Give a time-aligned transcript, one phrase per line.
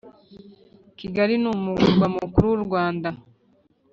[0.99, 3.09] Kigali ni umurwa mukuru wurwanda